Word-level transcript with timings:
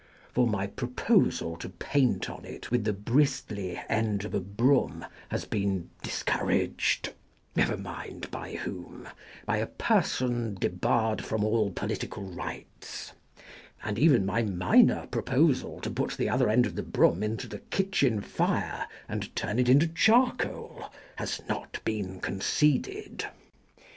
For 0.33 0.47
my 0.47 0.65
proposal 0.65 1.55
to 1.57 1.69
paint 1.69 2.27
on 2.27 2.43
it 2.43 2.71
with 2.71 2.85
the 2.85 2.91
bristly 2.91 3.79
end 3.87 4.25
of 4.25 4.33
a 4.33 4.39
broom 4.39 5.05
has 5.29 5.45
been 5.45 5.91
discouraged— 6.01 7.13
never 7.55 7.77
mind 7.77 8.31
by 8.31 8.55
whom; 8.55 9.07
by 9.45 9.57
a 9.57 9.67
person 9.67 10.55
debarred 10.55 11.23
from 11.23 11.43
all 11.43 11.69
political 11.69 12.23
rights— 12.23 13.13
and 13.83 13.99
even 13.99 14.25
my 14.25 14.41
minor 14.41 15.05
proposal 15.05 15.79
to 15.81 15.91
put 15.91 16.13
the 16.17 16.29
other 16.29 16.49
end 16.49 16.65
of 16.65 16.73
the 16.75 16.81
broom 16.81 17.21
into 17.21 17.45
the 17.47 17.59
kitchen 17.59 18.21
fire 18.21 18.87
and 19.07 19.35
turn 19.35 19.59
it 19.59 19.69
into 19.69 19.87
char 19.87 20.33
coal 20.33 20.91
has 21.17 21.43
not 21.47 21.79
been 21.85 22.19
conceded. 22.19 23.25